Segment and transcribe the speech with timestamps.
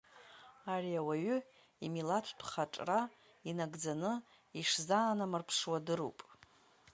[0.73, 1.37] Ари ауаҩы
[1.85, 2.99] имилаҭтә хаҿра
[3.49, 4.11] инагӡаны
[4.59, 6.17] ишзаанамырԥшуа дыруп.